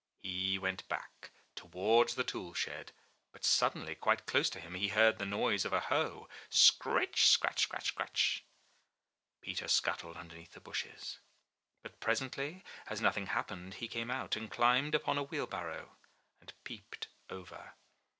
[0.23, 2.91] He went back towards the tool shed,
[3.31, 6.93] but suddenly, quite close to him, he heard the noise of a hoe— sc r
[6.95, 8.43] ritch, scratch, scratch, scritch.
[9.41, 11.19] Peter scuttled underneath the bushes.
[11.83, 15.95] But presently as nothing happened, he came out, and climbed upon a wheel barrow,
[16.39, 17.75] and peeped over.